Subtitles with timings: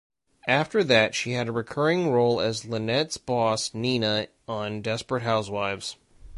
[0.47, 5.95] After that, she had a recurring role as Lynette's boss Nina on "Desperate Housewives".